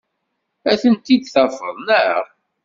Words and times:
Ad 0.71 0.77
tent-id-tafeḍ, 0.81 1.75
naɣ? 1.87 2.23